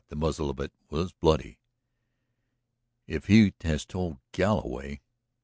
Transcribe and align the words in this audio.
The 0.07 0.15
muzzle 0.15 0.49
of 0.49 0.59
it 0.59 0.73
was 0.89 1.11
bloody." 1.11 1.59
"If 3.05 3.27
he 3.27 3.53
has 3.61 3.85
told 3.85 4.17
Galloway...." 4.31 4.99